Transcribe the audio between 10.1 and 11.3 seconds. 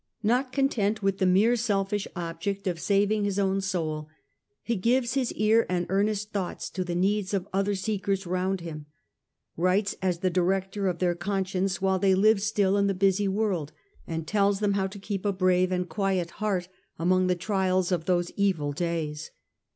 the director of their